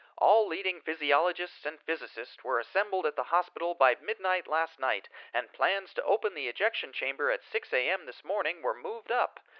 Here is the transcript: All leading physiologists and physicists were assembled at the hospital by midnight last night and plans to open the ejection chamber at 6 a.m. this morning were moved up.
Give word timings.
All 0.17 0.47
leading 0.47 0.81
physiologists 0.81 1.63
and 1.63 1.79
physicists 1.79 2.43
were 2.43 2.57
assembled 2.57 3.05
at 3.05 3.15
the 3.15 3.25
hospital 3.25 3.75
by 3.75 3.93
midnight 4.01 4.47
last 4.47 4.79
night 4.79 5.09
and 5.31 5.53
plans 5.53 5.93
to 5.93 6.01
open 6.03 6.33
the 6.33 6.47
ejection 6.47 6.91
chamber 6.91 7.29
at 7.29 7.43
6 7.43 7.71
a.m. 7.71 8.07
this 8.07 8.23
morning 8.23 8.63
were 8.63 8.73
moved 8.73 9.11
up. 9.11 9.41